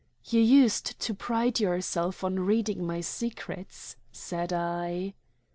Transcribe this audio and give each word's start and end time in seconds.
"You 0.25 0.39
used 0.41 0.99
to 0.99 1.13
pride 1.13 1.59
yourself 1.59 2.23
on 2.23 2.39
reading 2.39 2.83
my 2.87 3.01
secrets," 3.01 3.97
said 4.11 4.51
I. 4.51 5.13